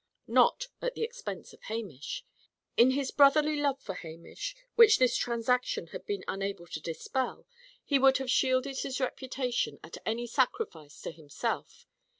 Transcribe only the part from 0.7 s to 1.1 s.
at the